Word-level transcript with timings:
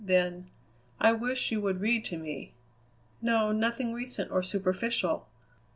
Then: 0.03 0.47
"I 0.99 1.13
wish 1.13 1.51
you 1.51 1.61
would 1.61 1.79
read 1.79 2.05
to 2.05 2.17
me. 2.17 2.55
No; 3.21 3.51
nothing 3.51 3.93
recent 3.93 4.31
or 4.31 4.41
superficial. 4.41 5.27